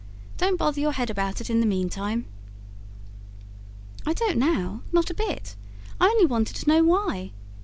[0.37, 2.25] Don't bother your head about it in the meantime."
[4.03, 5.55] "I don't now not a bit.
[5.99, 7.33] I only wanted to know why.